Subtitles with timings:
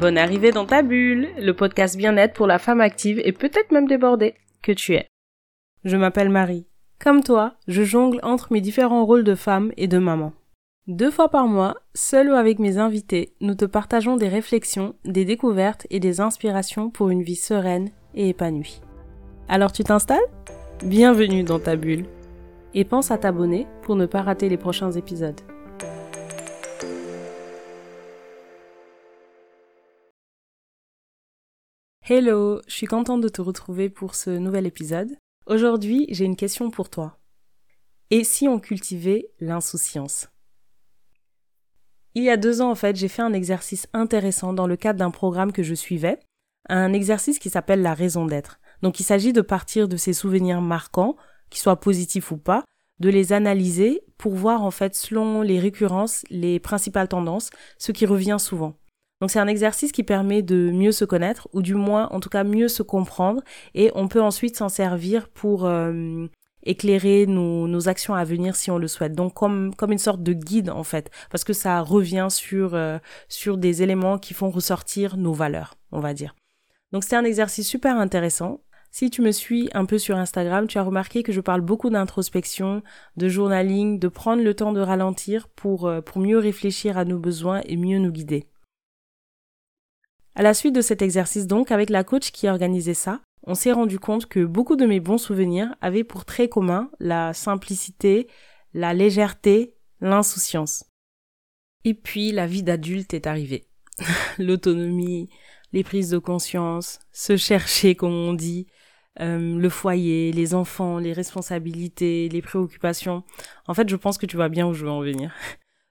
[0.00, 3.86] Bonne arrivée dans ta bulle, le podcast bien-être pour la femme active et peut-être même
[3.86, 4.32] débordée
[4.62, 5.06] que tu es.
[5.84, 6.66] Je m'appelle Marie.
[6.98, 10.32] Comme toi, je jongle entre mes différents rôles de femme et de maman.
[10.86, 15.26] Deux fois par mois, seul ou avec mes invités, nous te partageons des réflexions, des
[15.26, 18.80] découvertes et des inspirations pour une vie sereine et épanouie.
[19.50, 20.18] Alors tu t'installes?
[20.82, 22.06] Bienvenue dans ta bulle.
[22.72, 25.42] Et pense à t'abonner pour ne pas rater les prochains épisodes.
[32.12, 35.16] Hello, je suis contente de te retrouver pour ce nouvel épisode.
[35.46, 37.20] Aujourd'hui, j'ai une question pour toi.
[38.10, 40.26] Et si on cultivait l'insouciance?
[42.16, 44.98] Il y a deux ans, en fait, j'ai fait un exercice intéressant dans le cadre
[44.98, 46.18] d'un programme que je suivais,
[46.68, 48.58] un exercice qui s'appelle la raison d'être.
[48.82, 51.14] Donc il s'agit de partir de ces souvenirs marquants,
[51.48, 52.64] qu'ils soient positifs ou pas,
[52.98, 58.04] de les analyser pour voir en fait selon les récurrences, les principales tendances, ce qui
[58.04, 58.74] revient souvent.
[59.20, 62.30] Donc c'est un exercice qui permet de mieux se connaître, ou du moins en tout
[62.30, 63.42] cas mieux se comprendre,
[63.74, 66.26] et on peut ensuite s'en servir pour euh,
[66.62, 69.14] éclairer nos, actions à venir si on le souhaite.
[69.14, 72.98] Donc comme, comme une sorte de guide en fait, parce que ça revient sur, euh,
[73.28, 76.34] sur des éléments qui font ressortir nos valeurs, on va dire.
[76.92, 78.60] Donc c'est un exercice super intéressant.
[78.92, 81.90] Si tu me suis un peu sur Instagram, tu as remarqué que je parle beaucoup
[81.90, 82.82] d'introspection,
[83.16, 87.18] de journaling, de prendre le temps de ralentir pour, euh, pour mieux réfléchir à nos
[87.18, 88.46] besoins et mieux nous guider.
[90.34, 93.72] À la suite de cet exercice donc, avec la coach qui organisait ça, on s'est
[93.72, 98.28] rendu compte que beaucoup de mes bons souvenirs avaient pour trait commun la simplicité,
[98.74, 100.84] la légèreté, l'insouciance.
[101.84, 103.66] Et puis la vie d'adulte est arrivée.
[104.38, 105.28] L'autonomie,
[105.72, 108.66] les prises de conscience, se chercher comme on dit,
[109.20, 113.24] euh, le foyer, les enfants, les responsabilités, les préoccupations.
[113.66, 115.32] En fait, je pense que tu vois bien où je veux en venir.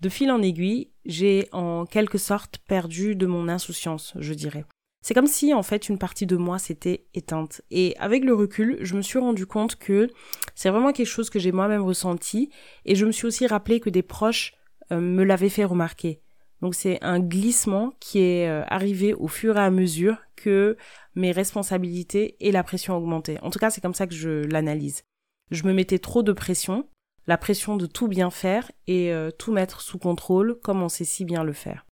[0.00, 4.64] De fil en aiguille, j'ai en quelque sorte perdu de mon insouciance, je dirais.
[5.02, 7.62] C'est comme si en fait une partie de moi s'était éteinte.
[7.70, 10.08] Et avec le recul, je me suis rendu compte que
[10.54, 12.50] c'est vraiment quelque chose que j'ai moi-même ressenti
[12.84, 14.54] et je me suis aussi rappelé que des proches
[14.92, 16.20] euh, me l'avaient fait remarquer.
[16.60, 20.76] Donc c'est un glissement qui est euh, arrivé au fur et à mesure que
[21.14, 23.40] mes responsabilités et la pression augmentaient.
[23.40, 25.02] En tout cas, c'est comme ça que je l'analyse.
[25.50, 26.86] Je me mettais trop de pression
[27.26, 31.04] la pression de tout bien faire et euh, tout mettre sous contrôle comme on sait
[31.04, 31.86] si bien le faire.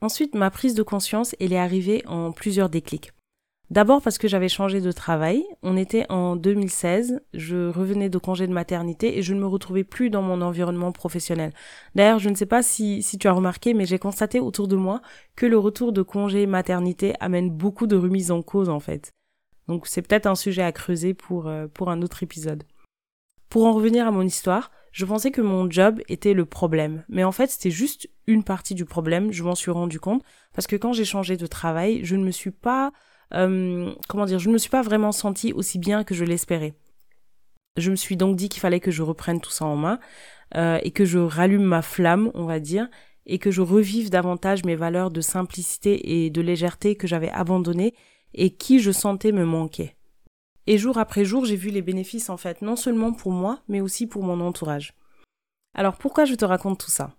[0.00, 3.12] Ensuite, ma prise de conscience, elle est arrivée en plusieurs déclics.
[3.72, 5.44] D'abord parce que j'avais changé de travail.
[5.62, 9.82] On était en 2016, je revenais de congé de maternité et je ne me retrouvais
[9.82, 11.54] plus dans mon environnement professionnel.
[11.94, 14.76] D'ailleurs, je ne sais pas si, si tu as remarqué, mais j'ai constaté autour de
[14.76, 15.00] moi
[15.36, 19.10] que le retour de congé maternité amène beaucoup de remises en cause en fait.
[19.68, 22.64] Donc c'est peut-être un sujet à creuser pour, euh, pour un autre épisode.
[23.52, 27.04] Pour en revenir à mon histoire, je pensais que mon job était le problème.
[27.10, 30.22] Mais en fait, c'était juste une partie du problème, je m'en suis rendu compte.
[30.54, 32.92] Parce que quand j'ai changé de travail, je ne me suis pas,
[33.34, 36.72] euh, comment dire, je ne me suis pas vraiment sentie aussi bien que je l'espérais.
[37.76, 40.00] Je me suis donc dit qu'il fallait que je reprenne tout ça en main
[40.56, 42.88] euh, et que je rallume ma flamme, on va dire,
[43.26, 47.92] et que je revive davantage mes valeurs de simplicité et de légèreté que j'avais abandonnées
[48.32, 49.94] et qui je sentais me manquer.
[50.66, 53.80] Et jour après jour, j'ai vu les bénéfices en fait, non seulement pour moi, mais
[53.80, 54.94] aussi pour mon entourage.
[55.74, 57.16] Alors pourquoi je te raconte tout ça?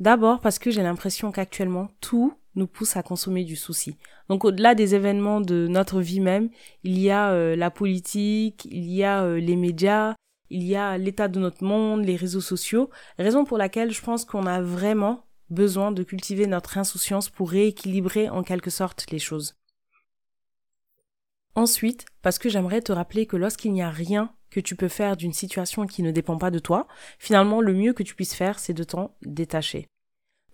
[0.00, 3.96] D'abord parce que j'ai l'impression qu'actuellement, tout nous pousse à consommer du souci.
[4.28, 6.50] Donc au-delà des événements de notre vie même,
[6.82, 10.14] il y a euh, la politique, il y a euh, les médias,
[10.50, 14.24] il y a l'état de notre monde, les réseaux sociaux, raison pour laquelle je pense
[14.24, 19.54] qu'on a vraiment besoin de cultiver notre insouciance pour rééquilibrer en quelque sorte les choses.
[21.58, 25.16] Ensuite, parce que j'aimerais te rappeler que lorsqu'il n'y a rien que tu peux faire
[25.16, 26.86] d'une situation qui ne dépend pas de toi,
[27.18, 29.88] finalement, le mieux que tu puisses faire, c'est de t'en détacher.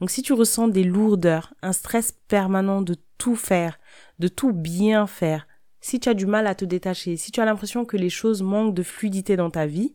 [0.01, 3.79] Donc si tu ressens des lourdeurs, un stress permanent de tout faire,
[4.19, 5.47] de tout bien faire,
[5.83, 8.41] si tu as du mal à te détacher, si tu as l'impression que les choses
[8.41, 9.95] manquent de fluidité dans ta vie,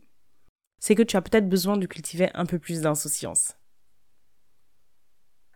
[0.78, 3.56] c'est que tu as peut-être besoin de cultiver un peu plus d'insouciance.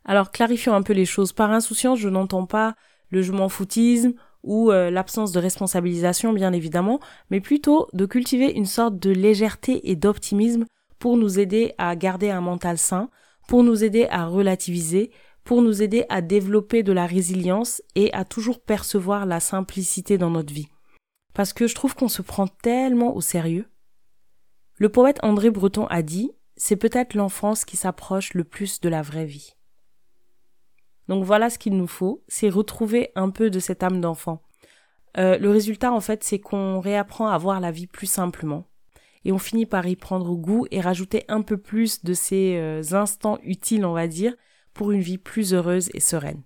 [0.04, 1.32] Alors clarifions un peu les choses.
[1.32, 2.74] Par insouciance, je n'entends pas
[3.10, 4.14] le je m'en foutisme
[4.44, 7.00] ou euh, l'absence de responsabilisation bien évidemment,
[7.30, 10.66] mais plutôt de cultiver une sorte de légèreté et d'optimisme
[10.98, 13.10] pour nous aider à garder un mental sain,
[13.48, 15.10] pour nous aider à relativiser,
[15.44, 20.30] pour nous aider à développer de la résilience et à toujours percevoir la simplicité dans
[20.30, 20.68] notre vie.
[21.34, 23.66] Parce que je trouve qu'on se prend tellement au sérieux.
[24.76, 29.02] Le poète André Breton a dit, c'est peut-être l'enfance qui s'approche le plus de la
[29.02, 29.54] vraie vie.
[31.08, 34.42] Donc voilà ce qu'il nous faut, c'est retrouver un peu de cette âme d'enfant.
[35.16, 38.66] Euh, le résultat en fait c'est qu'on réapprend à voir la vie plus simplement
[39.24, 42.82] et on finit par y prendre goût et rajouter un peu plus de ces euh,
[42.92, 44.34] instants utiles on va dire
[44.72, 46.42] pour une vie plus heureuse et sereine.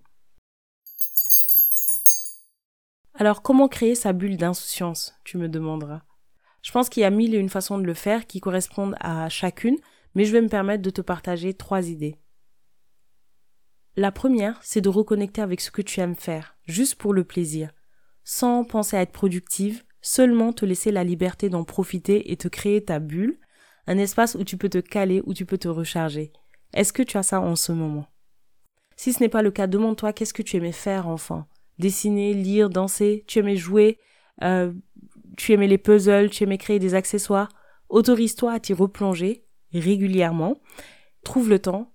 [3.15, 6.03] Alors comment créer sa bulle d'insouciance, tu me demanderas?
[6.61, 9.29] Je pense qu'il y a mille et une façons de le faire qui correspondent à
[9.29, 9.77] chacune,
[10.13, 12.17] mais je vais me permettre de te partager trois idées.
[13.99, 17.69] La première, c'est de reconnecter avec ce que tu aimes faire, juste pour le plaisir,
[18.23, 22.81] sans penser à être productive, seulement te laisser la liberté d'en profiter et te créer
[22.81, 23.37] ta bulle,
[23.87, 26.31] un espace où tu peux te caler, où tu peux te recharger.
[26.73, 28.05] Est-ce que tu as ça en ce moment?
[28.95, 31.43] Si ce n'est pas le cas, demande-toi qu'est-ce que tu aimais faire enfant?
[31.77, 33.99] Dessiner, lire, danser, tu aimais jouer,
[34.43, 34.71] euh,
[35.35, 37.49] tu aimais les puzzles, tu aimais créer des accessoires?
[37.89, 39.43] Autorise-toi à t'y replonger
[39.73, 40.61] régulièrement,
[41.25, 41.91] trouve le temps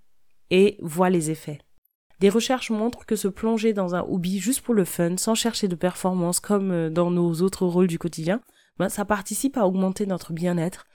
[0.50, 1.60] et vois les effets.
[2.24, 5.68] Des recherches montrent que se plonger dans un hobby juste pour le fun, sans chercher
[5.68, 8.40] de performance comme euh, dans nos autres rôles du quotidien,
[8.78, 10.86] ben, ça participe à augmenter notre bien-être,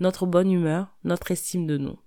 [0.00, 1.98] notre bonne humeur, notre estime de nous.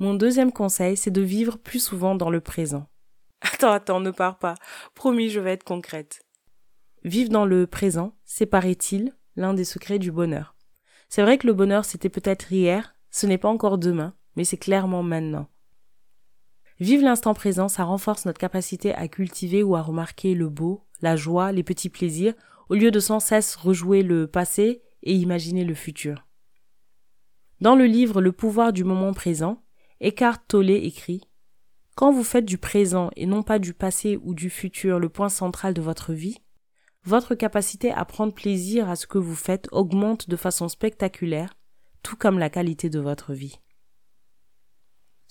[0.00, 2.90] Mon deuxième conseil, c'est de vivre plus souvent dans le présent.
[3.40, 4.56] Attends, attends, ne pars pas.
[4.94, 6.20] Promis, je vais être concrète.
[7.04, 10.56] Vivre dans le présent, c'est paraît-il l'un des secrets du bonheur?
[11.08, 14.58] C'est vrai que le bonheur c'était peut-être hier, ce n'est pas encore demain, mais c'est
[14.58, 15.48] clairement maintenant.
[16.82, 21.14] Vivre l'instant présent, ça renforce notre capacité à cultiver ou à remarquer le beau, la
[21.14, 22.34] joie, les petits plaisirs,
[22.70, 26.26] au lieu de sans cesse rejouer le passé et imaginer le futur.
[27.60, 29.62] Dans le livre Le pouvoir du moment présent,
[30.00, 31.20] Eckhart Tolle écrit
[31.94, 35.28] Quand vous faites du présent et non pas du passé ou du futur le point
[35.28, 36.38] central de votre vie,
[37.04, 41.54] votre capacité à prendre plaisir à ce que vous faites augmente de façon spectaculaire,
[42.02, 43.60] tout comme la qualité de votre vie.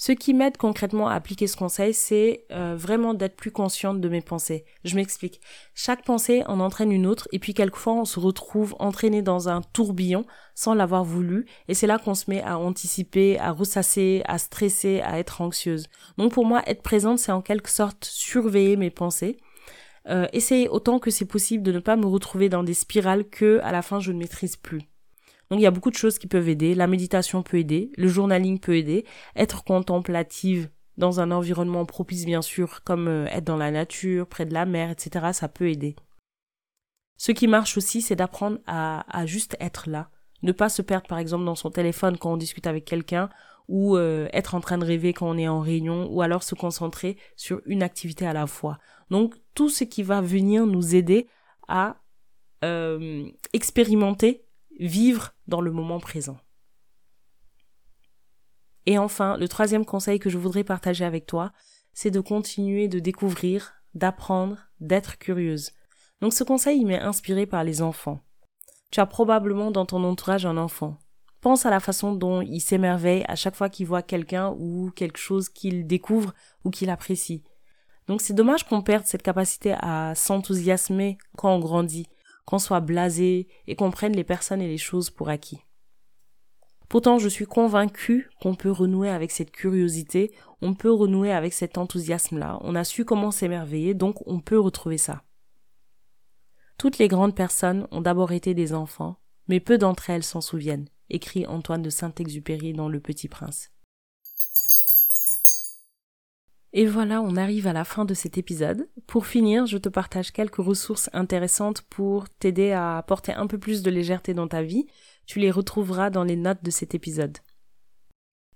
[0.04, 4.10] Ce qui m'aide concrètement à appliquer ce conseil, c'est euh, vraiment d'être plus consciente de
[4.10, 4.66] mes pensées.
[4.84, 5.40] Je m'explique.
[5.76, 9.62] Chaque pensée en entraîne une autre et puis quelquefois on se retrouve entraîné dans un
[9.62, 10.26] tourbillon
[10.56, 15.02] sans l'avoir voulu et c'est là qu'on se met à anticiper, à ressasser, à stresser,
[15.02, 15.86] à être anxieuse.
[16.18, 19.38] Donc pour moi, être présente, c'est en quelque sorte surveiller mes pensées.
[20.10, 23.60] Euh, essayer autant que c'est possible de ne pas me retrouver dans des spirales que
[23.62, 24.82] à la fin je ne maîtrise plus.
[25.52, 26.74] Donc il y a beaucoup de choses qui peuvent aider.
[26.74, 29.06] La méditation peut aider, le journaling peut aider,
[29.36, 34.46] être contemplative dans un environnement propice bien sûr, comme euh, être dans la nature, près
[34.46, 35.34] de la mer, etc.
[35.34, 35.98] Ça peut aider.
[37.18, 40.10] Ce qui marche aussi, c'est d'apprendre à, juste être là.
[40.42, 43.30] Ne pas se perdre par exemple dans son téléphone quand on discute avec quelqu'un
[43.68, 46.56] ou euh, être en train de rêver quand on est en réunion ou alors se
[46.56, 48.80] concentrer sur une activité à la fois.
[49.10, 51.28] Donc tout ce qui va venir nous aider
[51.68, 51.98] à
[52.64, 54.46] euh, expérimenter
[54.80, 56.38] vivre dans le moment présent.
[58.86, 61.52] Et enfin, le troisième conseil que je voudrais partager avec toi,
[61.94, 65.72] c'est de continuer de découvrir, d'apprendre, d'être curieuse.
[66.22, 68.22] Donc ce conseil, il m'est inspiré par les enfants.
[68.92, 70.98] Tu as probablement dans ton entourage un enfant.
[71.42, 75.18] Pense à la façon dont il s'émerveille à chaque fois qu'il voit quelqu'un ou quelque
[75.18, 76.34] chose qu'il découvre
[76.64, 77.44] ou qu'il apprécie.
[78.08, 82.08] Donc c'est dommage qu'on perde cette capacité à s'enthousiasmer quand on grandit
[82.52, 85.62] qu'on soit blasé et qu'on prenne les personnes et les choses pour acquis.
[86.90, 91.78] Pourtant, je suis convaincue qu'on peut renouer avec cette curiosité, on peut renouer avec cet
[91.78, 95.24] enthousiasme-là, on a su comment s'émerveiller, donc on peut retrouver ça.
[96.78, 99.16] Toutes les grandes personnes ont d'abord été des enfants,
[99.48, 103.72] mais peu d'entre elles s'en souviennent, écrit Antoine de Saint-Exupéry dans Le Petit Prince.
[106.74, 108.88] Et voilà, on arrive à la fin de cet épisode.
[109.06, 113.82] Pour finir, je te partage quelques ressources intéressantes pour t'aider à apporter un peu plus
[113.82, 114.88] de légèreté dans ta vie.
[115.26, 117.38] Tu les retrouveras dans les notes de cet épisode.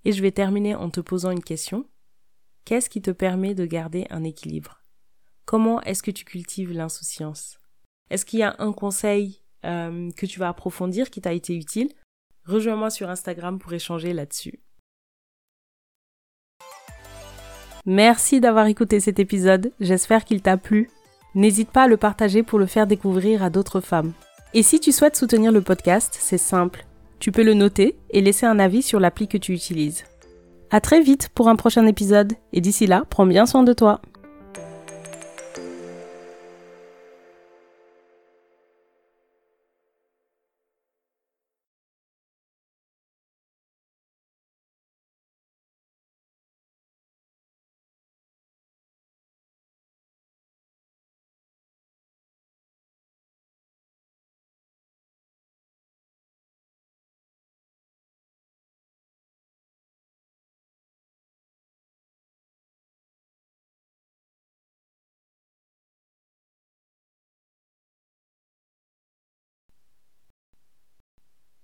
[0.04, 1.86] Et je vais terminer en te posant une question.
[2.64, 4.82] Qu'est-ce qui te permet de garder un équilibre?
[5.44, 7.58] Comment est-ce que tu cultives l'insouciance?
[8.08, 11.92] Est-ce qu'il y a un conseil euh, que tu vas approfondir qui t'a été utile?
[12.44, 14.60] Rejoins-moi sur Instagram pour échanger là-dessus.
[17.88, 20.90] Merci d'avoir écouté cet épisode, j'espère qu'il t'a plu.
[21.36, 24.12] N'hésite pas à le partager pour le faire découvrir à d'autres femmes.
[24.54, 26.84] Et si tu souhaites soutenir le podcast, c'est simple.
[27.20, 30.02] Tu peux le noter et laisser un avis sur l'appli que tu utilises.
[30.70, 34.00] À très vite pour un prochain épisode et d'ici là, prends bien soin de toi.